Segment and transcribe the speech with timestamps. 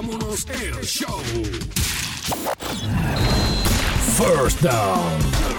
[0.00, 1.20] vámonos el show.
[4.16, 5.57] First down.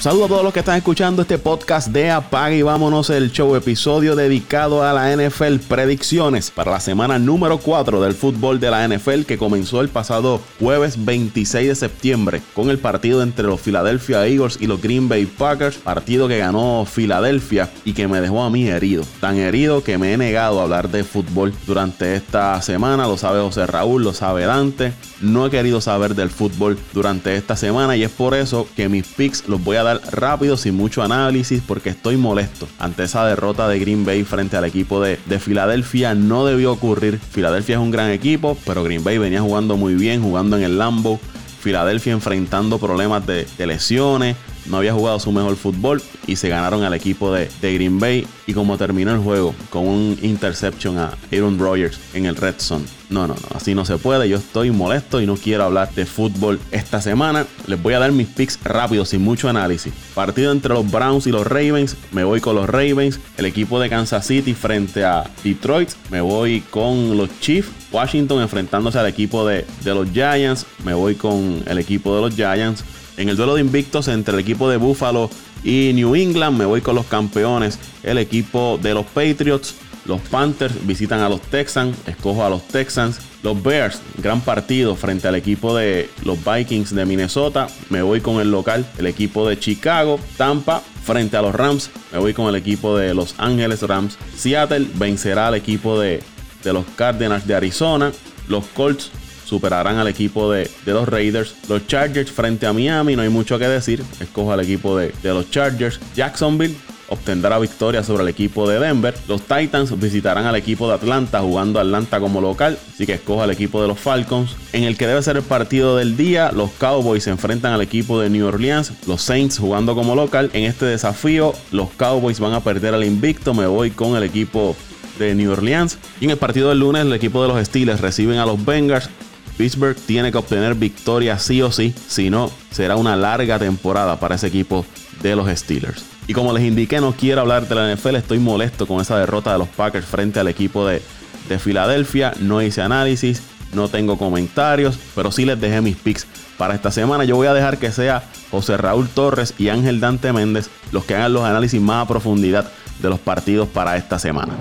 [0.00, 3.54] Saludos a todos los que están escuchando este podcast de Apaga y vámonos el show,
[3.54, 8.88] episodio dedicado a la NFL predicciones para la semana número 4 del fútbol de la
[8.88, 14.26] NFL que comenzó el pasado jueves 26 de septiembre con el partido entre los Philadelphia
[14.26, 18.48] Eagles y los Green Bay Packers, partido que ganó Filadelfia y que me dejó a
[18.48, 23.06] mí herido, tan herido que me he negado a hablar de fútbol durante esta semana,
[23.06, 27.54] lo sabe José Raúl, lo sabe Dante, no he querido saber del fútbol durante esta
[27.54, 31.02] semana y es por eso que mis picks los voy a dar rápido, sin mucho
[31.02, 35.38] análisis, porque estoy molesto ante esa derrota de Green Bay frente al equipo de, de
[35.38, 36.14] Filadelfia.
[36.14, 37.18] No debió ocurrir.
[37.18, 40.78] Filadelfia es un gran equipo, pero Green Bay venía jugando muy bien, jugando en el
[40.78, 41.18] Lambo.
[41.60, 44.36] Filadelfia enfrentando problemas de, lesiones,
[44.70, 48.26] no había jugado su mejor fútbol y se ganaron al equipo de, Green Bay.
[48.46, 52.84] Y como terminó el juego con un interception a Aaron Rodgers en el Red Zone.
[53.08, 54.28] No, no, no, así no se puede.
[54.28, 57.46] Yo estoy molesto y no quiero hablar de fútbol esta semana.
[57.66, 59.92] Les voy a dar mis picks rápidos, sin mucho análisis.
[60.14, 61.96] Partido entre los Browns y los Ravens.
[62.12, 63.18] Me voy con los Ravens.
[63.36, 65.90] El equipo de Kansas City frente a Detroit.
[66.10, 67.70] Me voy con los Chiefs.
[67.92, 70.66] Washington enfrentándose al equipo de, de los Giants.
[70.84, 72.84] Me voy con el equipo de los Giants.
[73.20, 75.28] En el duelo de invictos entre el equipo de Buffalo
[75.62, 79.74] y New England, me voy con los campeones, el equipo de los Patriots.
[80.06, 83.20] Los Panthers visitan a los Texans, escojo a los Texans.
[83.42, 87.68] Los Bears, gran partido frente al equipo de los Vikings de Minnesota.
[87.90, 90.18] Me voy con el local, el equipo de Chicago.
[90.38, 91.90] Tampa frente a los Rams.
[92.12, 94.16] Me voy con el equipo de Los Ángeles Rams.
[94.34, 96.22] Seattle vencerá al equipo de,
[96.64, 98.12] de los Cardinals de Arizona.
[98.48, 99.10] Los Colts
[99.50, 101.56] superarán al equipo de, los Raiders.
[101.68, 104.02] Los Chargers frente a Miami, no hay mucho que decir.
[104.20, 105.98] Escojo al equipo de, de los Chargers.
[106.14, 106.76] Jacksonville
[107.08, 109.14] obtendrá victoria sobre el equipo de Denver.
[109.26, 113.50] Los Titans visitarán al equipo de Atlanta jugando Atlanta como local, así que escoja al
[113.50, 114.56] equipo de los Falcons.
[114.72, 118.20] En el que debe ser el partido del día, los Cowboys se enfrentan al equipo
[118.20, 120.50] de New Orleans, los Saints jugando como local.
[120.52, 124.76] En este desafío, los Cowboys van a perder al invicto, me voy con el equipo
[125.18, 125.98] de New Orleans.
[126.20, 129.10] Y en el partido del lunes, el equipo de los Steelers reciben a los Bengals.
[129.60, 134.36] Pittsburgh tiene que obtener victoria sí o sí, si no, será una larga temporada para
[134.36, 134.86] ese equipo
[135.20, 136.02] de los Steelers.
[136.26, 139.52] Y como les indiqué, no quiero hablar de la NFL, estoy molesto con esa derrota
[139.52, 141.02] de los Packers frente al equipo de,
[141.50, 142.32] de Filadelfia.
[142.40, 143.42] No hice análisis,
[143.74, 146.26] no tengo comentarios, pero sí les dejé mis picks
[146.56, 147.24] para esta semana.
[147.24, 151.16] Yo voy a dejar que sea José Raúl Torres y Ángel Dante Méndez los que
[151.16, 152.72] hagan los análisis más a profundidad
[153.02, 154.54] de los partidos para esta semana.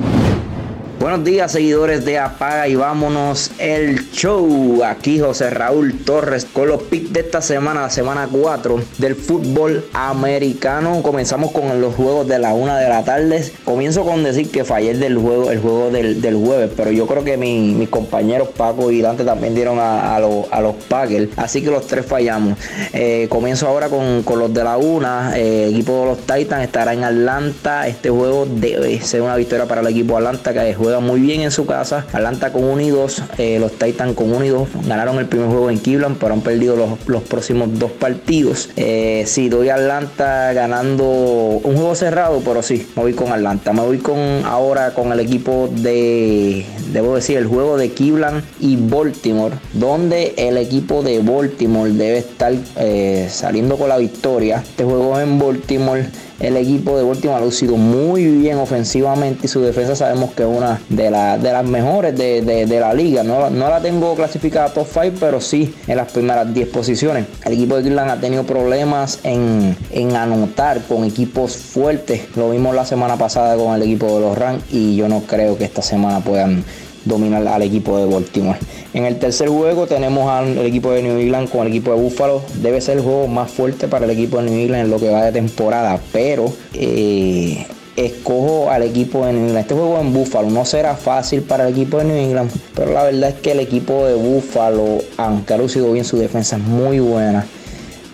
[1.00, 4.84] Buenos días, seguidores de Apaga y vámonos el show.
[4.84, 9.86] Aquí José Raúl Torres con los picks de esta semana, la semana 4 del fútbol
[9.94, 11.02] americano.
[11.02, 13.50] Comenzamos con los juegos de la una de la tarde.
[13.64, 17.38] Comienzo con decir que fallé del juego, el juego del, jueves, pero yo creo que
[17.38, 22.60] mis compañeros Paco y Dante también dieron a, los Packers, así que los tres fallamos.
[22.92, 25.32] Eh, comienzo ahora con, los de la una.
[25.38, 27.88] Eh, el equipo de los Titans estará en Atlanta.
[27.88, 30.60] Este juego debe ser una victoria para el equipo Atlanta que
[30.90, 32.08] juega muy bien en su casa.
[32.12, 35.48] Atlanta con 1 y 2, eh, los Titans con 1 y 2 ganaron el primer
[35.48, 38.70] juego en Cleveland, pero han perdido los, próximos dos partidos.
[38.76, 43.72] Eh, sí, doy a Atlanta ganando un juego cerrado, pero sí, me voy con Atlanta.
[43.72, 48.76] Me voy con ahora con el equipo de, debo decir, el juego de Cleveland y
[48.76, 54.64] Baltimore, donde el equipo de Baltimore debe estar eh, saliendo con la victoria.
[54.68, 56.08] Este juego en Baltimore
[56.40, 60.50] el equipo de Baltimore ha lucido muy bien ofensivamente y su defensa sabemos que es
[60.50, 63.24] una de, de las mejores de, la liga.
[63.24, 67.26] No, la tengo clasificada top 5, pero sí en las primeras 10 posiciones.
[67.46, 72.36] El equipo de Cleveland ha tenido problemas en, en anotar con equipos fuertes.
[72.36, 75.58] Lo vimos la semana pasada con el equipo de los Rams y yo no creo
[75.58, 76.64] que esta semana puedan
[77.10, 78.58] dominar al equipo de Baltimore.
[78.94, 82.42] En el tercer juego tenemos al equipo de New England con el equipo de Buffalo.
[82.62, 85.10] Debe ser el juego más fuerte para el equipo de New England en lo que
[85.10, 87.66] va de temporada, pero eh,
[87.98, 89.60] escojo al equipo de New England.
[89.60, 93.04] Este juego en Buffalo no será fácil para el equipo de New England, pero la
[93.04, 97.00] verdad es que el equipo de Buffalo, aunque ha lucido bien su defensa, es muy
[97.00, 97.46] buena.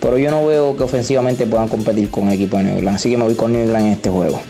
[0.00, 2.96] Pero yo no veo que ofensivamente puedan competir con el equipo de New England.
[2.96, 4.40] Así que me voy con New England en este juego.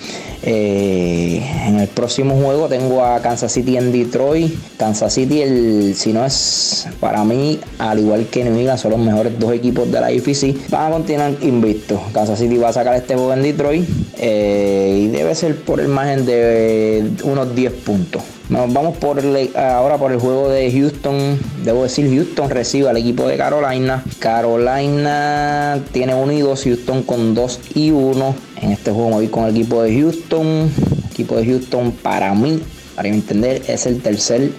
[0.49, 4.55] Eh, en el próximo juego tengo a Kansas City en Detroit.
[4.79, 9.01] Kansas City, el, si no es para mí, al igual que New England, son los
[9.01, 10.71] mejores dos equipos de la IFC.
[10.71, 12.01] Van a continuar invictos.
[12.13, 13.89] Kansas City va a sacar este juego en Detroit
[14.19, 18.23] eh, y debe ser por el margen de unos 10 puntos.
[18.49, 19.21] Nos vamos por
[19.57, 21.41] ahora por el juego de Houston.
[21.65, 24.05] Debo decir, Houston recibe al equipo de Carolina.
[24.21, 28.46] Carolina tiene unidos Houston con 2 y 1.
[28.61, 30.47] En este juego me voy con el equipo de Houston.
[30.47, 32.61] El equipo de Houston para mí,
[32.95, 34.51] para mi entender, es el tercer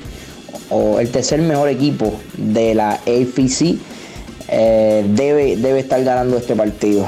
[0.70, 3.78] o el tercer mejor equipo de la AFC
[4.50, 7.08] eh, debe, debe estar ganando este partido.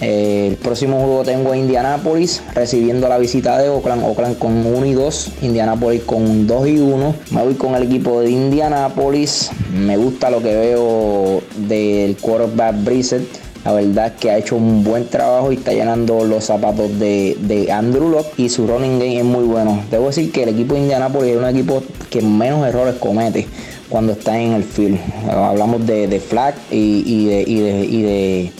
[0.00, 4.02] Eh, el próximo juego tengo a Indianapolis recibiendo la visita de Oakland.
[4.02, 5.32] Oakland con 1 y 2.
[5.42, 7.14] Indianapolis con 2 y 1.
[7.32, 9.50] Me voy con el equipo de Indianapolis.
[9.74, 13.49] Me gusta lo que veo del quarterback Brissett.
[13.64, 17.70] La verdad que ha hecho un buen trabajo y está llenando los zapatos de, de,
[17.70, 19.82] Andrew Locke y su running game es muy bueno.
[19.90, 23.46] Debo decir que el equipo de Indianapolis es un equipo que menos errores comete
[23.90, 24.98] cuando está en el field.
[25.28, 28.02] Hablamos de, de flag y, de, y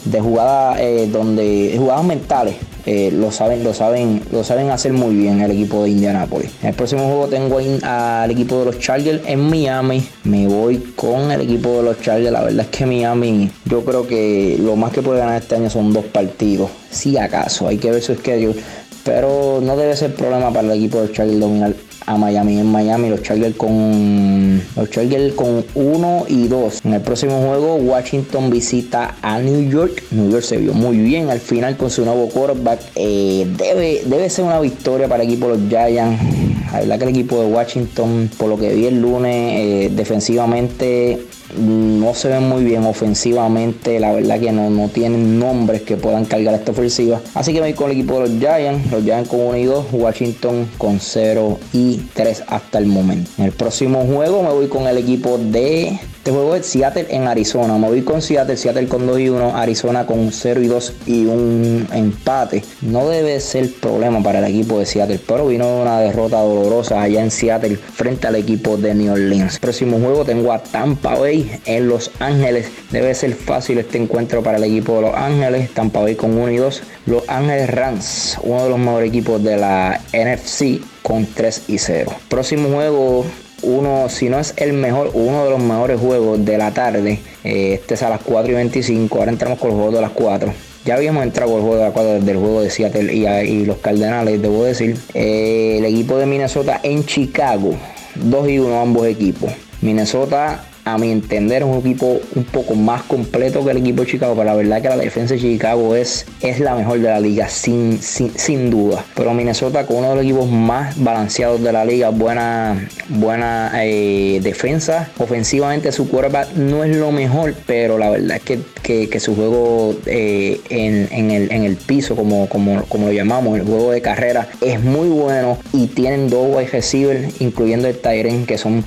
[0.04, 2.56] de, jugadas eh, donde jugadas mentales.
[2.86, 6.50] Eh, lo saben, lo saben, lo saben hacer muy bien el equipo de Indianapolis.
[6.62, 10.02] En el próximo juego tengo al equipo de los Chargers en Miami.
[10.24, 12.32] Me voy con el equipo de los Chargers.
[12.32, 15.70] La verdad es que Miami, yo creo que lo más que puede ganar este año
[15.70, 16.70] son dos partidos.
[16.90, 18.56] Si acaso, hay que ver su schedule.
[19.04, 21.74] Pero no debe ser problema para el equipo de los Chargers dominar
[22.10, 22.58] a Miami.
[22.58, 26.84] En Miami los Chargers con los Chargers con 1 y 2.
[26.84, 30.02] En el próximo juego Washington visita a New York.
[30.10, 32.80] New York se vio muy bien al final con su nuevo quarterback.
[32.96, 36.50] Eh, debe, debe ser una victoria para el equipo de los Giants.
[36.72, 41.19] La verdad que el equipo de Washington, por lo que vi el lunes, eh, defensivamente
[41.58, 43.99] no se ven muy bien ofensivamente.
[44.00, 47.20] La verdad que no, no tienen nombres que puedan cargar esta ofensiva.
[47.34, 48.90] Así que me voy con el equipo de los Giants.
[48.90, 49.87] Los Giants con 1 y 2.
[49.93, 53.31] Washington con 0 y 3 hasta el momento.
[53.38, 57.28] En el próximo juego me voy con el equipo de este juego es Seattle en
[57.28, 57.78] Arizona.
[57.78, 61.88] Me con Seattle, Seattle con 2 y 1, Arizona con 0 y 2 y un
[61.94, 62.62] empate.
[62.82, 67.22] No debe ser problema para el equipo de Seattle, pero vino una derrota dolorosa allá
[67.22, 69.58] en Seattle frente al equipo de New Orleans.
[69.61, 72.70] Próximo juego tengo a Tampa Bay en Los Ángeles.
[72.90, 75.73] Debe ser fácil este encuentro para el equipo de Los Ángeles.
[75.73, 76.82] Tampa Bay con 1 y 2.
[77.06, 82.12] Los Ángeles Rams, uno de los mejores equipos de la NFC con 3 y 0.
[82.28, 83.25] Próximo juego
[83.62, 87.20] uno, si no es el mejor, uno de los mejores juegos de la tarde.
[87.44, 89.18] Eh, este es a las 4 y 25.
[89.18, 90.52] Ahora entramos con el juego de las 4.
[90.84, 93.78] Ya habíamos entrado el juego de las 4 desde el juego de Seattle y, los
[93.78, 94.96] Cardenales, debo decir.
[95.14, 97.74] Eh, el equipo de Minnesota en Chicago.
[98.16, 99.52] 2 y 1 ambos equipos.
[99.82, 104.10] Minnesota a mi entender, es un equipo un poco más completo que el equipo de
[104.10, 107.20] Chicago, pero la verdad que la defensa de Chicago es, es la mejor de la
[107.20, 109.04] liga, sin, sin, duda.
[109.14, 114.40] Pero Minnesota, con uno de los equipos más balanceados de la liga, buena, buena eh,
[114.42, 115.10] defensa.
[115.18, 120.60] Ofensivamente, su quarterback no es lo mejor, pero la verdad es que, su juego eh,
[120.70, 125.58] en, el, piso, como, como, como lo llamamos, el juego de carrera, es muy bueno
[125.72, 128.82] y tienen dos wide receivers, incluyendo el Tyren, que son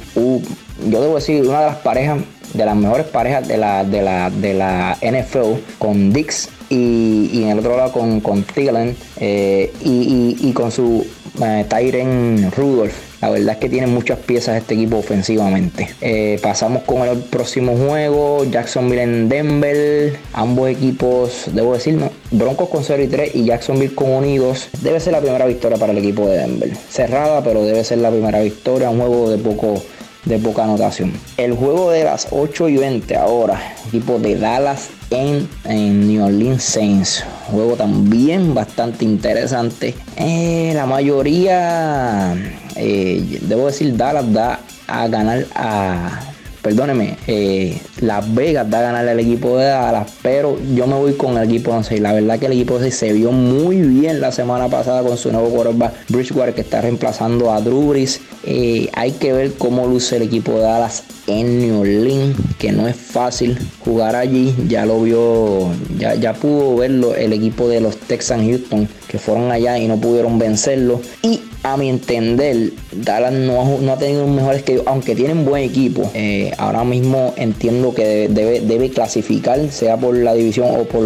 [0.90, 2.20] yo debo decir, una de las parejas,
[2.54, 7.50] de las mejores parejas de la, de la, de la NFL, con Dix y, en
[7.50, 11.06] el otro lado con, con Thielen eh, y, con su
[11.42, 12.94] eh, Rudolph.
[13.22, 15.88] La verdad es que tiene muchas piezas este equipo ofensivamente.
[16.02, 18.44] Eh, pasamos con el próximo juego.
[18.44, 20.20] Jacksonville en Denver.
[20.34, 21.98] Ambos equipos, debo decir,
[22.32, 24.68] Broncos con 0 y 3 y Jacksonville con unidos.
[24.82, 26.76] Debe ser la primera victoria para el equipo de Denver.
[26.90, 28.90] Cerrada, pero debe ser la primera victoria.
[28.90, 29.82] Un juego de poco
[30.26, 31.14] de poca anotación.
[31.38, 36.64] El juego de las 8 y 20 ahora, equipo de Dallas en, en New Orleans
[36.64, 37.24] Saints.
[37.52, 39.96] Juego también bastante interesante.
[40.16, 42.36] Eh, la mayoría,
[42.76, 46.34] eh, debo decir, Dallas da a ganar a
[46.64, 51.14] perdóneme, eh, Las Vegas da a ganar al equipo de Dallas, pero yo me voy
[51.14, 52.02] con el equipo de 6.
[52.02, 55.18] La verdad que el equipo de 6 se vio muy bien la semana pasada con
[55.18, 58.22] su nuevo quarterback Bridgewater que está reemplazando a Drew Brees.
[58.46, 62.88] Eh, hay que ver cómo luce el equipo de Dallas en New Orleans, que no
[62.88, 64.54] es fácil jugar allí.
[64.68, 69.52] Ya lo vio, ya, ya pudo verlo el equipo de los Texans Houston, que fueron
[69.52, 71.02] allá y no pudieron vencerlo.
[71.22, 75.64] Y a mi entender, Dallas no, no ha tenido un mejor que aunque tienen buen
[75.64, 76.12] equipo.
[76.14, 81.06] Eh, ahora mismo entiendo que debe, debe clasificar, sea por la división o por,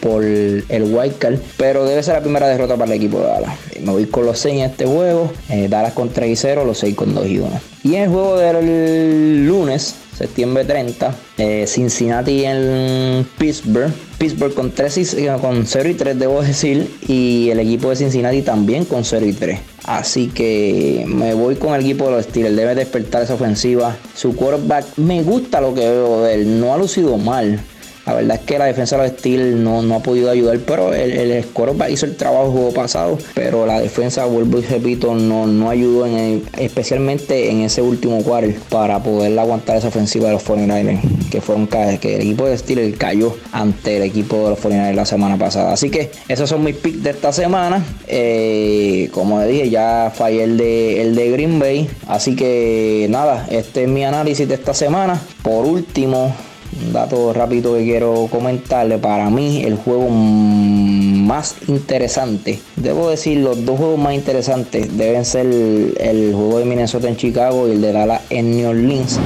[0.00, 3.52] por el wildcard, pero debe ser la primera derrota para el equipo de Dallas.
[3.82, 6.78] Me voy con los 6 en este juego, eh, Dallas con 3 y 0, los
[6.78, 7.60] 6 con 2 y 1.
[7.84, 13.92] Y en el juego del lunes, septiembre 30, eh, Cincinnati en Pittsburgh.
[14.18, 18.42] Pittsburgh con, 3 y, con 0 y 3, debo decir, y el equipo de Cincinnati
[18.42, 19.60] también con 0 y 3.
[19.84, 22.56] Así que me voy con el equipo de los Steelers.
[22.56, 23.96] Debe despertar esa ofensiva.
[24.14, 26.60] Su quarterback, me gusta lo que veo de él.
[26.60, 27.60] No ha lucido mal.
[28.08, 30.94] La verdad es que la defensa de los Steelers no, no ha podido ayudar, pero
[30.94, 31.44] el, el
[31.90, 36.06] hizo el trabajo el juego pasado, pero la defensa, vuelvo y repito, no, no ayudó
[36.06, 41.00] en especialmente en ese último quarter para poder aguantar esa ofensiva de los 49ers,
[41.30, 45.04] que fueron que el equipo de Steelers cayó ante el equipo de los 49ers la
[45.04, 45.74] semana pasada.
[45.74, 47.84] Así que esos son mis picks de esta semana.
[48.06, 51.90] Eh, como dije, ya fallé el de, el de Green Bay.
[52.06, 55.20] Así que nada, este es mi análisis de esta semana.
[55.42, 56.34] Por último,
[56.80, 58.98] un dato rápido que quiero comentarle.
[58.98, 65.46] Para mí, el juego más interesante, debo decir, los dos juegos más interesantes deben ser
[65.46, 69.18] el, juego de Minnesota en Chicago y el de Dallas en New Orleans.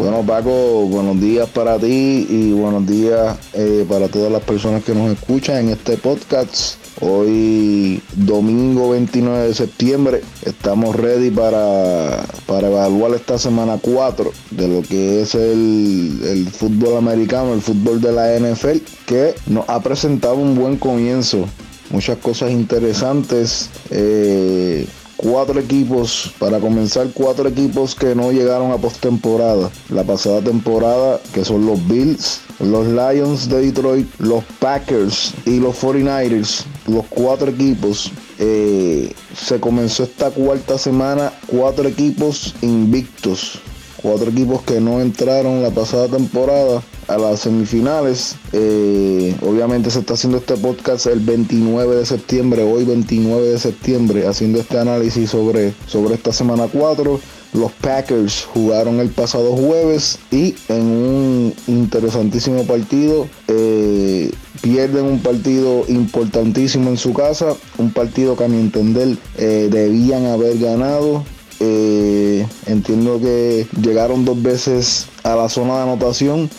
[0.00, 4.94] Bueno Paco, buenos días para ti y buenos días eh, para todas las personas que
[4.94, 6.76] nos escuchan en este podcast.
[7.02, 14.80] Hoy, domingo 29 de septiembre, estamos ready para, para evaluar esta semana 4 de lo
[14.80, 20.54] que es el, fútbol americano, el fútbol de la NFL, que nos ha presentado un
[20.54, 21.44] buen comienzo.
[21.90, 23.68] Muchas cosas interesantes.
[23.90, 24.86] Eh,
[25.20, 29.70] cuatro equipos, para comenzar, cuatro equipos que no llegaron a postemporada.
[29.90, 35.76] La pasada temporada, que son los Bills, los Lions de Detroit, los Packers y los
[35.82, 38.10] 49ers, los cuatro equipos.
[38.38, 43.60] Eh, se comenzó esta cuarta semana, cuatro equipos invictos.
[44.02, 48.36] Cuatro equipos que no entraron la pasada temporada a las semifinales.
[48.52, 54.26] Eh, obviamente se está haciendo este podcast el 29 de septiembre, hoy 29 de septiembre,
[54.26, 57.20] haciendo este análisis sobre, sobre esta semana 4.
[57.52, 64.30] Los Packers jugaron el pasado jueves y en un interesantísimo partido eh,
[64.62, 70.26] pierden un partido importantísimo en su casa, un partido que a mi entender eh, debían
[70.26, 71.24] haber ganado.
[71.60, 76.50] Entiendo que llegaron dos veces a la zona de anotación.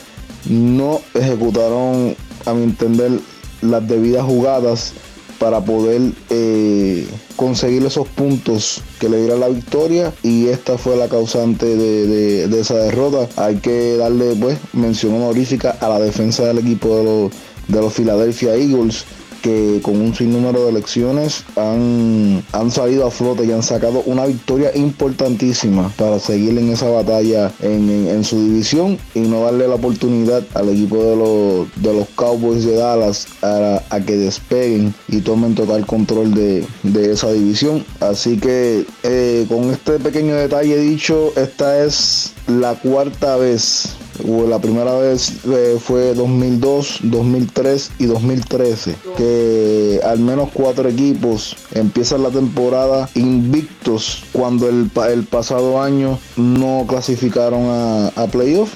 [0.50, 2.16] No ejecutaron,
[2.46, 3.20] a mi entender,
[3.62, 4.94] las debidas jugadas
[5.40, 10.14] para poder eh, conseguir esos puntos que le dieran la victoria.
[10.22, 13.28] Y esta fue la causante de, de, esa derrota.
[13.38, 17.32] Hay que darle pues mención honorífica a la defensa del equipo de los,
[17.68, 19.06] de los Philadelphia Eagles
[19.42, 24.26] que con un sinnúmero de elecciones han, han salido a flote y han sacado una
[24.26, 30.44] victoria importantísima para seguir en esa batalla en, su división y no darle la oportunidad
[30.54, 35.86] al equipo de los, de los Cowboys de Dallas a, que despeguen y tomen total
[35.86, 36.66] control de,
[37.12, 37.84] esa división.
[38.00, 44.96] Así que eh, con este pequeño detalle dicho, esta es la cuarta vez la primera
[44.96, 53.10] vez eh, fue 2002, 2003 y 2013, que al menos cuatro equipos empiezan la temporada
[53.16, 58.74] invictos cuando el, el pasado año no clasificaron a, a playoff.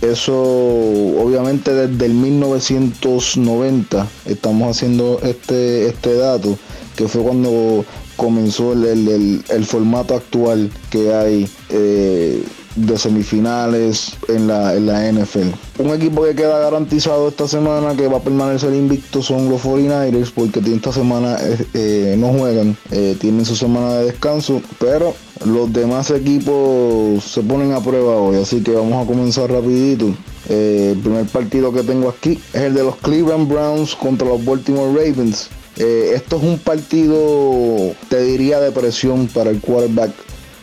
[0.00, 6.58] Eso obviamente desde el 1990 estamos haciendo este, este dato,
[6.96, 7.84] que fue cuando
[8.20, 11.48] comenzó el, formato actual que hay.
[11.70, 12.42] Eh,
[12.76, 15.48] de semifinales en la, en la NFL.
[15.78, 20.30] Un equipo que queda garantizado esta semana que va a permanecer invicto son los 49ers
[20.34, 25.72] porque esta semana eh, eh, no juegan, eh, tienen su semana de descanso, pero los
[25.72, 30.14] demás equipos se ponen a prueba hoy, así que vamos a comenzar rapidito.
[30.48, 34.92] el primer partido que tengo aquí es el de los Cleveland Browns contra los Baltimore
[34.92, 35.48] Ravens.
[35.76, 40.12] esto es un partido, te diría, de presión para el quarterback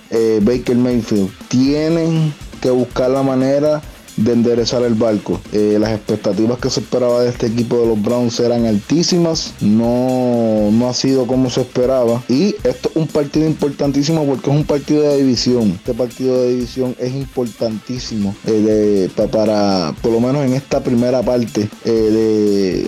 [0.09, 1.29] eh, Baker Mayfield.
[1.49, 3.81] Tienen que buscar la manera
[4.17, 5.39] de enderezar el barco.
[5.51, 9.53] Eh, las expectativas que se esperaba de este equipo de los Browns eran altísimas.
[9.61, 12.23] No, no ha sido como se esperaba.
[12.27, 15.71] Y esto es un partido importantísimo porque es un partido de división.
[15.71, 21.69] Este partido de división es importantísimo eh, para, por lo menos en esta primera parte
[21.85, 22.87] de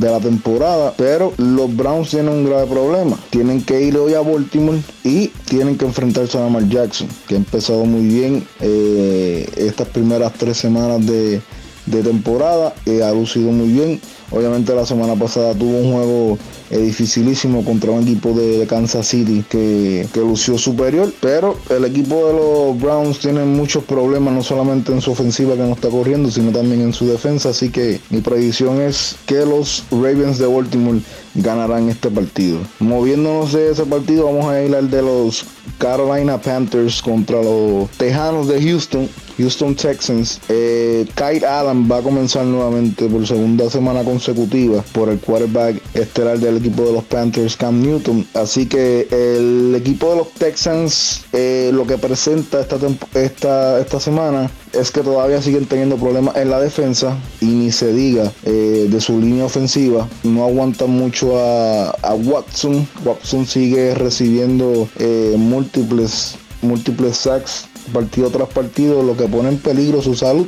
[0.00, 0.94] de la temporada.
[0.96, 3.18] Pero los Browns tienen un grave problema.
[3.30, 7.38] Tienen que ir hoy a Baltimore y tienen que enfrentarse a Lamar Jackson, que ha
[7.38, 11.40] empezado muy bien eh, estas primeras tres semanas de,
[11.88, 12.74] temporada.
[12.84, 14.00] y ha lucido muy bien.
[14.30, 16.38] Obviamente la semana pasada tuvo un juego
[16.70, 22.34] es dificilísimo contra un equipo de, Kansas City que, lució superior, pero el equipo de
[22.34, 26.50] los Browns tiene muchos problemas, no solamente en su ofensiva que no está corriendo, sino
[26.50, 31.00] también en su defensa, así que mi predicción es que los Ravens de Baltimore
[31.34, 32.58] ganarán este partido.
[32.80, 35.46] Moviéndonos de ese partido, vamos a ir al de los
[35.78, 39.08] Carolina Panthers contra los Tejanos de Houston.
[39.38, 40.40] Houston Texans.
[40.48, 46.38] Eh, Kyle Allen va a comenzar nuevamente por segunda semana consecutiva por el quarterback estelar
[46.38, 48.26] del equipo de los Panthers, Cam Newton.
[48.34, 52.76] Así que el equipo de los Texans eh, lo que presenta esta,
[53.14, 57.92] esta, esta semana es que todavía siguen teniendo problemas en la defensa y ni se
[57.92, 60.08] diga eh, de su línea ofensiva.
[60.24, 62.88] No aguantan mucho a, Watson.
[63.04, 64.88] Watson sigue recibiendo
[65.36, 70.46] múltiples, múltiples sacks partido tras partido, lo que pone en peligro su salud.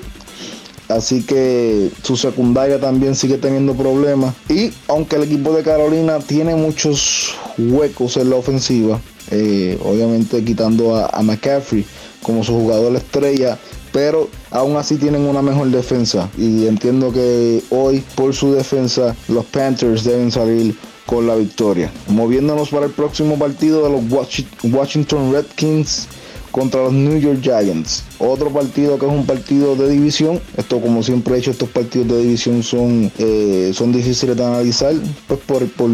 [0.89, 4.35] Así que su secundaria también sigue teniendo problemas.
[4.49, 10.97] Y aunque el equipo de Carolina tiene muchos huecos en la ofensiva, eh, obviamente quitando
[10.97, 11.87] a, a McCaffrey
[12.23, 13.57] como su jugador estrella,
[13.93, 19.45] pero aún así tienen una mejor defensa y entiendo que hoy por su defensa los
[19.47, 21.91] Panthers deben salir con la victoria.
[22.09, 24.29] Moviéndonos para el próximo partido de los
[24.63, 26.09] Washington Redskins
[26.51, 28.05] contra los New York Giants.
[28.19, 30.41] Otro partido que es un partido de división.
[30.57, 34.95] Esto como siempre he hecho, estos partidos de división son, eh, son difíciles de analizar.
[35.27, 35.91] Pues por, por,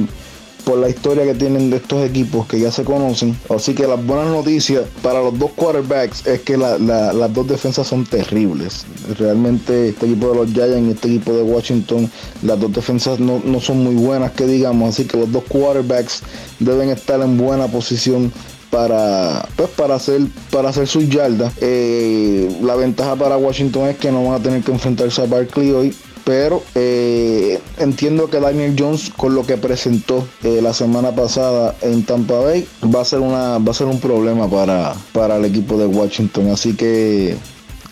[0.67, 3.39] por la historia que tienen de estos equipos que ya se conocen.
[3.49, 8.05] Así que las buenas noticias para los dos quarterbacks es que las dos defensas son
[8.05, 8.85] terribles.
[9.17, 12.11] Realmente este equipo de los Giants y este equipo de Washington,
[12.43, 14.89] las dos defensas no, no son muy buenas que digamos.
[14.89, 16.23] Así que los dos quarterbacks
[16.59, 18.33] deben estar en buena posición
[18.71, 24.11] para pues para hacer para hacer sus yardas eh, la ventaja para Washington es que
[24.11, 29.13] no van a tener que enfrentarse a Barkley hoy pero eh, entiendo que Daniel Jones
[29.17, 33.59] con lo que presentó eh, la semana pasada en Tampa Bay va a ser una
[33.59, 37.37] va a ser un problema para para el equipo de Washington así que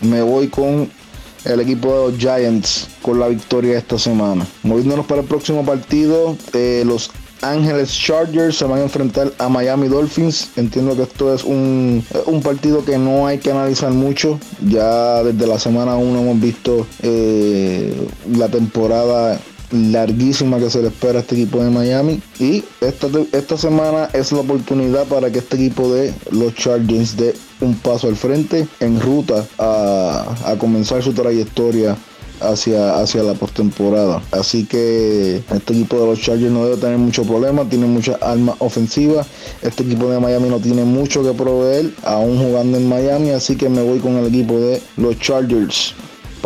[0.01, 0.89] me voy con
[1.45, 4.47] el equipo de los Giants con la victoria esta semana.
[4.63, 6.35] Moviéndonos para el próximo partido,
[6.83, 7.11] los
[7.51, 10.49] Ángeles Chargers se van a enfrentar a Miami Dolphins.
[10.55, 12.03] Entiendo que esto es un,
[12.43, 14.39] partido que no hay que analizar mucho.
[14.67, 17.93] Ya desde la semana 1 hemos visto eh,
[18.31, 19.39] la temporada
[19.71, 22.21] larguísima que se le espera a este equipo de Miami.
[22.39, 27.33] Y esta, esta semana es la oportunidad para que este equipo de los Chargers dé
[27.61, 31.95] un paso al frente en ruta a, a comenzar su trayectoria
[32.41, 34.21] hacia, hacia la postemporada.
[34.31, 38.55] Así que este equipo de los Chargers no debe tener mucho problema, tiene muchas armas
[38.59, 39.27] ofensivas.
[39.61, 43.69] Este equipo de Miami no tiene mucho que proveer, aún jugando en Miami, así que
[43.69, 45.93] me voy con el equipo de los Chargers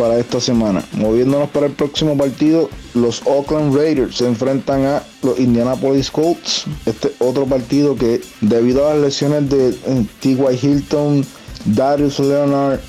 [0.00, 0.82] para esta semana.
[0.92, 6.64] Moviéndonos para el próximo partido, los Oakland Raiders se enfrentan a los Indianapolis Colts.
[6.86, 10.58] Este otro partido que debido a las lesiones de eh, T.Y.
[10.66, 11.24] Hilton,
[11.66, 12.80] Darius Leonard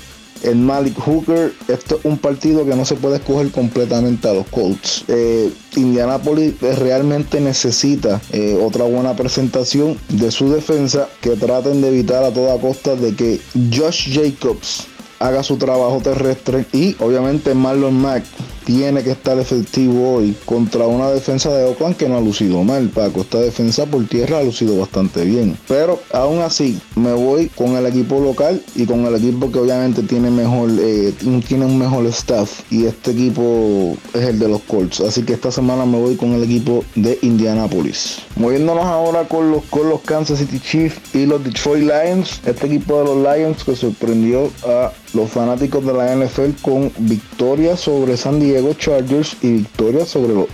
[0.42, 4.46] el Malik Hooker, esto es un partido que no se puede escoger completamente a los
[4.48, 5.04] Colts.
[5.08, 12.24] Eh, Indianapolis realmente necesita eh, otra buena presentación de su defensa que traten de evitar
[12.24, 13.40] a toda costa de que
[13.74, 14.86] Josh Jacobs
[15.18, 18.24] haga su trabajo terrestre y obviamente Marlon Mack
[18.64, 22.88] tiene que estar efectivo hoy contra una defensa de Oakland que no ha lucido mal,
[22.88, 23.22] Paco.
[23.22, 25.56] Esta defensa por tierra ha lucido bastante bien.
[25.68, 30.02] Pero aún así, me voy con el equipo local y con el equipo que obviamente
[30.02, 31.12] tiene mejor, eh,
[31.46, 32.60] tiene un mejor staff.
[32.70, 35.00] Y este equipo es el de los Colts.
[35.00, 38.18] Así que esta semana me voy con el equipo de Indianapolis.
[38.36, 42.40] Moviéndonos ahora con los, con los Kansas City Chiefs y los Detroit Lions.
[42.44, 47.76] Este equipo de los Lions que sorprendió a los fanáticos de la NFL con victoria
[47.76, 50.46] sobre San Diego Chargers y victoria sobre los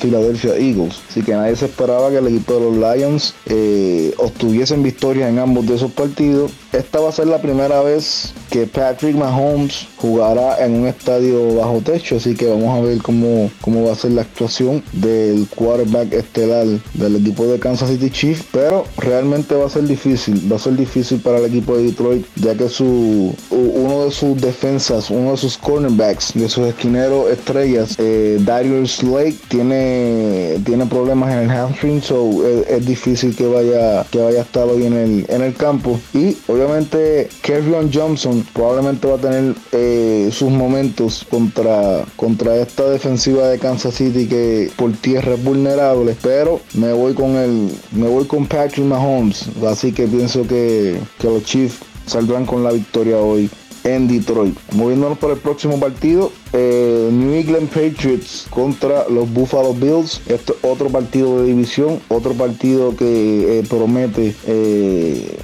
[0.00, 1.00] Philadelphia Eagles.
[1.08, 5.38] Así que nadie se esperaba que el equipo de los Lions eh, obtuviesen victoria en
[5.38, 6.52] ambos de esos partidos.
[6.72, 11.80] Esta va a ser la primera vez que Patrick Mahomes jugará en un estadio bajo
[11.80, 16.12] techo, así que vamos a ver cómo, cómo va a ser la actuación del quarterback
[16.12, 20.60] estelar del equipo de Kansas City Chiefs, pero realmente va a ser difícil, va a
[20.60, 25.32] ser difícil para el equipo de Detroit, ya que su uno de sus defensas, uno
[25.32, 31.50] de sus cornerbacks, de sus esquineros estrellas, eh, Darius Lake, tiene, tiene problemas en el
[31.50, 32.30] hamstring, so
[32.68, 36.00] es, difícil que vaya, que vaya a estar hoy en el, en el campo.
[36.14, 43.48] Y obviamente Kevin Johnson probablemente va a tener eh, sus momentos contra, contra esta defensiva
[43.48, 48.26] de Kansas City que por tierra es vulnerable, pero me voy con el, me voy
[48.26, 53.48] con Patrick Mahomes, así que pienso que, que los Chiefs saldrán con la victoria hoy
[53.84, 54.56] en Detroit.
[54.72, 60.20] Moviéndonos para el próximo partido, eh, New England Patriots contra los Buffalo Bills.
[60.26, 65.38] Este es otro partido de división, otro partido que eh, promete eh,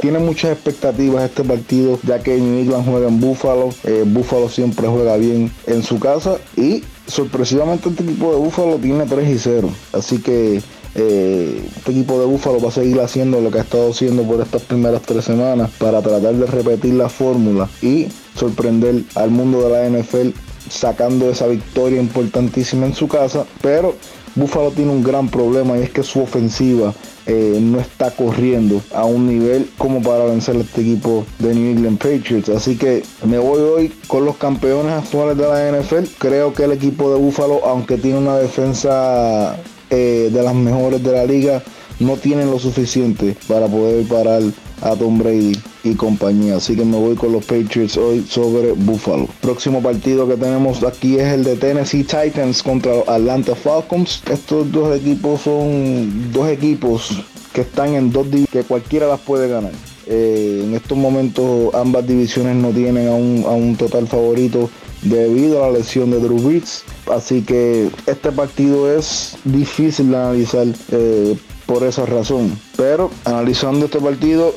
[0.00, 3.70] tiene muchas expectativas este partido, ya que New England juega en Buffalo.
[4.06, 9.28] Buffalo siempre juega bien en su casa y sorpresivamente este equipo de Buffalo tiene 3
[9.28, 9.70] y 0.
[9.92, 10.60] Así que
[10.98, 14.40] eh, este equipo de Búfalo va a seguir haciendo lo que ha estado haciendo por
[14.40, 19.70] estas primeras tres semanas para tratar de repetir la fórmula y sorprender al mundo de
[19.70, 20.30] la NFL
[20.68, 23.94] sacando esa victoria importantísima en su casa, pero
[24.36, 26.92] Buffalo tiene un gran problema y es que su ofensiva
[27.24, 31.70] eh, no está corriendo a un nivel como para vencer a este equipo de New
[31.70, 32.50] England Patriots.
[32.50, 36.04] Así que me voy hoy con los campeones actuales de la NFL.
[36.18, 39.56] Creo que el equipo de Buffalo, aunque tiene una defensa
[39.88, 41.62] eh, de las mejores de la liga,
[41.98, 44.42] no tienen lo suficiente para poder parar
[44.82, 46.56] a Tom Brady y compañía.
[46.56, 49.28] Así que me voy con los Patriots hoy sobre Buffalo.
[49.40, 54.22] Próximo partido que tenemos aquí es el de Tennessee Titans contra Atlanta Falcons.
[54.30, 59.48] Estos dos equipos son dos equipos que están en dos divisiones que cualquiera las puede
[59.48, 59.72] ganar.
[60.06, 64.70] Eh, en estos momentos ambas divisiones no tienen a un, a un total favorito
[65.02, 66.84] debido a la lesión de Drew Brees.
[67.10, 71.36] Así que este partido es difícil de analizar eh,
[71.66, 72.58] por esa razón.
[72.76, 74.54] Pero analizando este partido,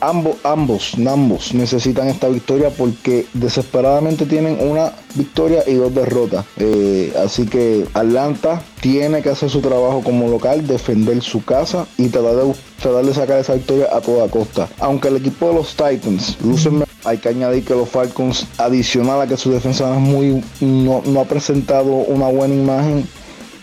[0.00, 6.44] ambos, ambos, ambos necesitan esta victoria porque desesperadamente tienen una victoria y dos derrotas.
[6.56, 12.08] Eh, así que Atlanta tiene que hacer su trabajo como local, defender su casa y
[12.08, 14.68] tratar de, tratar de sacar esa victoria a toda costa.
[14.78, 19.26] Aunque el equipo de los Titans lucen hay que añadir que los Falcons, adicional a
[19.26, 23.06] que su defensa es muy, no, no ha presentado una buena imagen,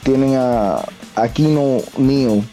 [0.04, 0.84] tienen a
[1.16, 2.44] Aquino Neo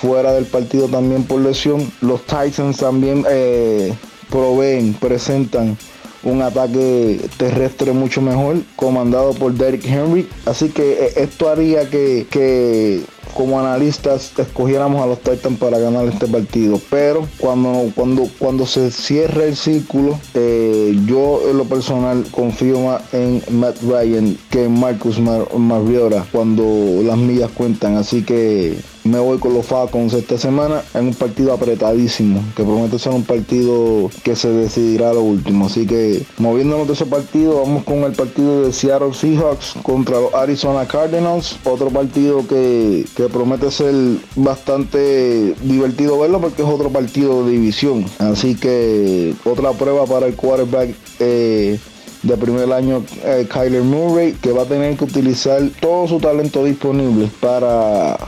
[0.00, 1.90] fuera del partido también por lesión.
[2.00, 3.92] Los Titans también eh,
[4.30, 5.76] proveen, presentan
[6.22, 10.28] un ataque terrestre mucho mejor, comandado por Derrick Henry.
[10.46, 13.02] Así que eh, esto haría que, que
[13.34, 16.80] como analistas escogiéramos a los Titans para ganar este partido.
[16.90, 23.02] Pero cuando, cuando, cuando se cierre el círculo, eh, yo en lo personal confío más
[23.14, 26.64] en Matt Ryan que en Marcus Mar Mariota cuando
[27.02, 27.96] las millas cuentan.
[27.96, 32.98] Así que me voy con los Falcons esta semana en un partido apretadísimo, que promete
[32.98, 35.66] ser un partido que se decidirá lo último.
[35.66, 40.34] Así que moviéndonos de ese partido, vamos con el partido de Seattle Seahawks contra los
[40.34, 41.58] Arizona Cardinals.
[41.64, 43.94] Otro partido que, promete ser
[44.36, 48.04] bastante divertido verlo porque es otro partido de división.
[48.18, 50.94] Así que otra prueba para el quarterback.
[51.20, 51.78] Eh,
[52.22, 56.64] de primer año eh, Kyler Murray que va a tener que utilizar todo su talento
[56.64, 58.18] disponible para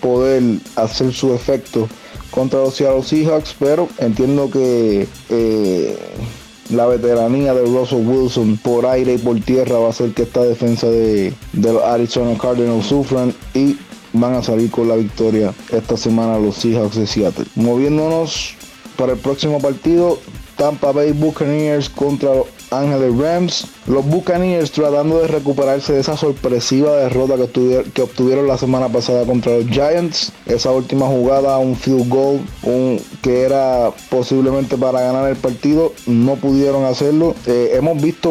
[0.00, 0.42] poder
[0.76, 1.88] hacer su efecto
[2.30, 5.98] contra los Seattle Seahawks, pero entiendo que eh,
[6.70, 10.42] la veteranía de Russell Wilson por aire y por tierra va a hacer que esta
[10.42, 13.78] defensa de, los Arizona Cardinals sufran y
[14.12, 17.46] van a salir con la victoria esta semana los Seahawks de Seattle.
[17.54, 18.54] Moviéndonos
[18.96, 20.18] para el próximo partido,
[20.56, 23.66] Tampa Bay Buccaneers contra los Ángeles Rams.
[23.86, 29.56] Los Buccaneers tratando de recuperarse de esa sorpresiva derrota que, obtuvieron la semana pasada contra
[29.56, 30.32] los Giants.
[30.46, 32.40] Esa última jugada, un field goal,
[33.22, 37.34] que era posiblemente para ganar el partido, no pudieron hacerlo.
[37.46, 38.30] Eh, hemos visto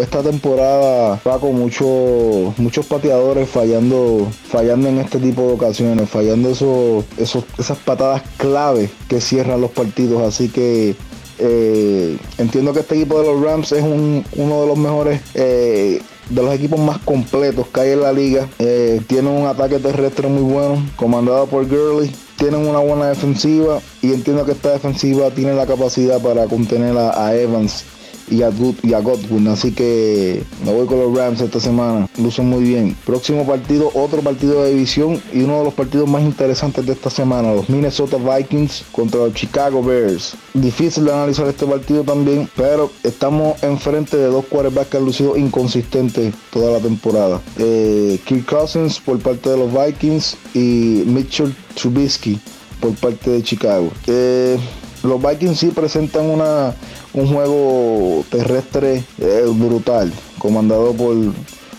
[0.00, 7.04] esta temporada, Paco, muchos muchos pateadores fallando, fallando en este tipo de ocasiones, fallando esos,
[7.16, 10.22] esos, esas patadas clave que cierran los partidos.
[10.22, 10.94] Así que
[11.40, 16.42] eh, entiendo que este equipo de los Rams es uno de los mejores, eh, de
[16.42, 18.48] los equipos más completos que hay en la liga.
[18.58, 22.14] Eh, tienen un ataque terrestre muy bueno, comandado por Gurley.
[22.36, 27.34] Tienen una buena defensiva y entiendo que esta defensiva tiene la capacidad para contener a
[27.34, 27.84] Evans
[28.30, 28.50] y a,
[28.82, 29.48] y a Godwin.
[29.48, 32.08] Así que me voy con los Rams esta semana.
[32.18, 32.96] Lucen muy bien.
[33.04, 37.10] Próximo partido, otro partido de división y uno de los partidos más interesantes de esta
[37.10, 37.52] semana.
[37.52, 40.34] Los Minnesota Vikings contra los Chicago Bears.
[40.54, 45.36] Difícil de analizar este partido también, pero estamos enfrente de dos quarterbacks que han lucido
[45.36, 47.40] inconsistentes toda la temporada.
[47.58, 52.40] Eh, Kirk Cousins por parte de los Vikings y Mitchell Trubisky
[52.80, 53.90] por parte de Chicago.
[54.06, 54.58] Eh,
[55.02, 56.74] los Vikings sí presentan una,
[57.14, 61.16] un juego terrestre eh, brutal, comandado por,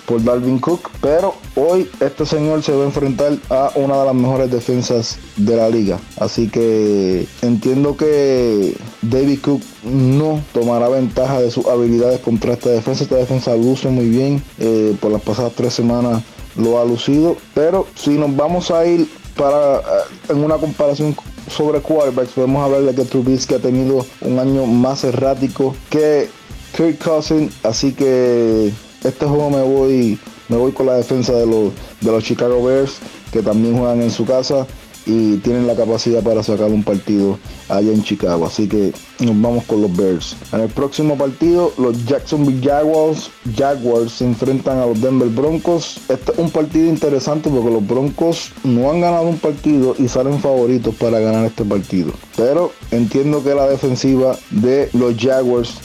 [0.05, 0.89] por Dalvin Cook.
[1.01, 5.55] Pero hoy este señor se va a enfrentar a una de las mejores defensas de
[5.55, 5.99] la liga.
[6.19, 13.03] Así que entiendo que David Cook no tomará ventaja de sus habilidades contra esta defensa.
[13.03, 14.43] Esta defensa luce muy bien.
[14.59, 16.23] Eh, por las pasadas tres semanas
[16.55, 17.37] lo ha lucido.
[17.53, 19.81] Pero si nos vamos a ir para eh,
[20.29, 21.15] en una comparación
[21.49, 26.29] sobre quarterbacks, podemos hablar de que Trubisky ha tenido un año más errático que
[26.75, 28.71] Kirk Cousins, así que
[29.03, 32.99] este juego me voy me voy con la defensa de los de los Chicago Bears
[33.31, 34.67] que también juegan en su casa
[35.05, 38.45] y tienen la capacidad para sacar un partido allá en Chicago.
[38.45, 40.35] Así que nos vamos con los Bears.
[40.51, 45.99] En el próximo partido, los Jacksonville Jaguars, Jaguars se enfrentan a los Denver Broncos.
[46.09, 50.39] Este es un partido interesante porque los Broncos no han ganado un partido y salen
[50.39, 52.13] favoritos para ganar este partido.
[52.35, 55.75] Pero entiendo que la defensiva de los Jaguars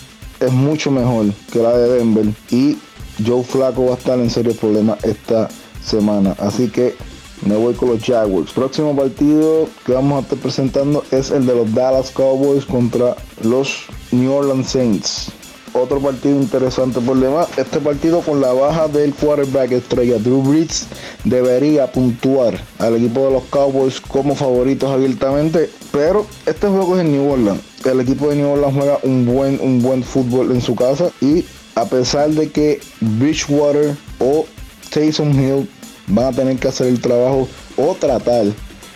[0.40, 2.76] es mucho mejor que la de Denver y
[3.24, 5.48] Joe Flaco va a estar en serio problema esta
[5.83, 6.35] semana.
[6.38, 6.94] Así que
[7.42, 8.53] me voy con los Jaguars.
[8.53, 13.85] Próximo partido que vamos a estar presentando es el de los Dallas Cowboys contra los
[14.12, 15.33] New Orleans Saints.
[15.72, 17.49] Otro partido interesante por demás.
[17.59, 20.87] Este partido con la baja del quarterback estrella Drew Brees
[21.25, 25.68] debería puntuar al equipo de los Cowboys como favoritos abiertamente.
[25.92, 27.61] Pero este juego es en New Orleans.
[27.85, 31.11] El equipo de New Orleans juega un buen, un buen fútbol en su casa.
[31.20, 31.44] Y
[31.75, 34.46] a pesar de que Bridgewater o
[34.90, 35.68] Taysom Hill
[36.07, 38.47] van a tener que hacer el trabajo o tratar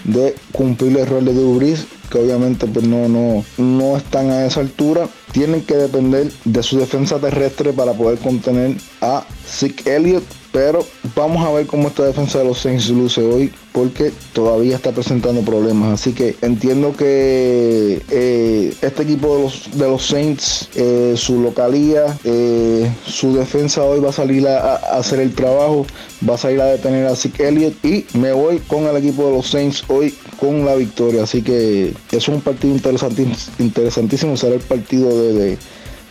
[0.04, 4.60] de cumplir el rol de Brees que obviamente pues no, no, no están a esa
[4.60, 5.08] altura.
[5.32, 10.24] Tienen que depender de su defensa terrestre para poder contener a Zeke Elliott.
[10.52, 10.84] Pero
[11.14, 15.42] vamos a ver cómo esta defensa de los Saints luce hoy porque todavía está presentando
[15.42, 16.00] problemas.
[16.00, 22.18] Así que entiendo que eh, este equipo de los, de los Saints, eh, su localía,
[22.24, 25.86] eh, su defensa hoy va a salir a, hacer el trabajo,
[26.28, 29.36] va a salir a detener a Zeke Elliott y me voy con el equipo de
[29.36, 31.22] los Saints hoy con la victoria.
[31.22, 35.58] Así que es un partido interesantísimo, interesantísimo será el partido de de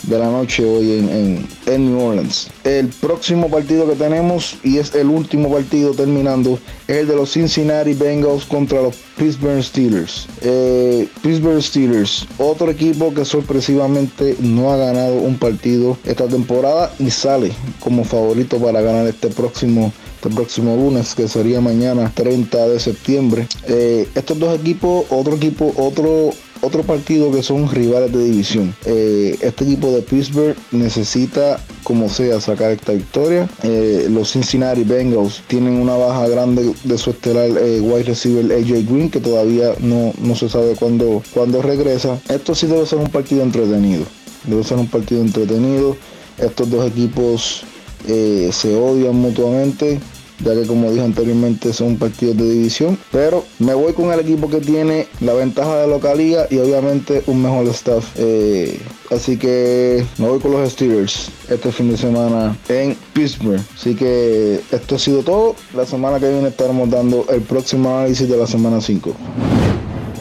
[0.07, 2.49] la noche hoy en, en, New Orleans.
[2.63, 7.31] El próximo partido que tenemos, y es el último partido terminando, es el de los
[7.31, 10.27] Cincinnati Bengals contra los Pittsburgh Steelers.
[10.41, 17.09] Eh, Pittsburgh Steelers, otro equipo que sorpresivamente no ha ganado un partido esta temporada y
[17.09, 22.79] sale como favorito para ganar este próximo este próximo lunes, que sería mañana 30 de
[22.81, 23.47] septiembre.
[23.69, 28.75] Eh, estos dos equipos, otro equipo, otro otro partido que son rivales de división.
[28.85, 33.49] Eh, este equipo de Pittsburgh necesita, como sea, sacar esta victoria.
[33.63, 38.89] Eh, los Cincinnati Bengals tienen una baja grande de su estelar eh, wide receiver AJ
[38.89, 42.19] Green, que todavía no, no se sabe cuándo, cuándo regresa.
[42.29, 44.03] Esto sí debe ser un partido entretenido.
[44.45, 45.95] Debe ser un partido entretenido.
[46.37, 47.63] Estos dos equipos
[48.05, 49.99] se odian mutuamente
[50.39, 54.49] ya que como dije anteriormente son partidos de división, pero me voy con el equipo
[54.49, 58.05] que tiene la ventaja de localía y obviamente un mejor staff.
[58.17, 58.79] Eh,
[59.11, 63.61] así que me voy con los Steelers este fin de semana en Pittsburgh.
[63.75, 65.55] Así que esto ha sido todo.
[65.75, 69.15] La semana que viene estaremos dando el próximo análisis de la semana 5.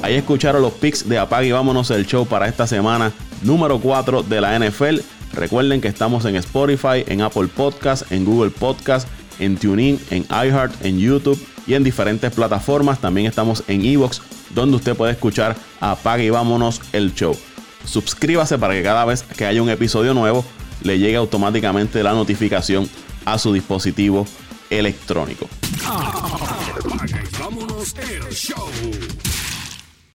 [0.03, 4.23] Ahí escucharon los picks de Apague y vámonos el show para esta semana número 4
[4.23, 5.01] de la NFL.
[5.33, 10.85] Recuerden que estamos en Spotify, en Apple Podcast, en Google Podcast en TuneIn, en iHeart,
[10.85, 13.01] en YouTube y en diferentes plataformas.
[13.01, 14.23] También estamos en Evox,
[14.55, 17.37] donde usted puede escuchar Apague y vámonos el show.
[17.85, 20.45] Suscríbase para que cada vez que haya un episodio nuevo
[20.83, 22.89] le llegue automáticamente la notificación
[23.25, 24.27] a su dispositivo
[24.71, 25.49] electrónico.